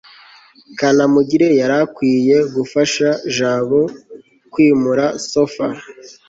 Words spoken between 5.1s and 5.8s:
sofa